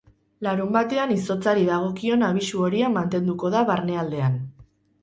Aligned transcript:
Larunbatean 0.45 1.13
izotzari 1.17 1.67
dagokion 1.67 2.27
abisu 2.31 2.65
horia 2.71 2.91
mantenduko 2.99 3.55
da 3.59 3.67
barnealdean. 3.71 4.43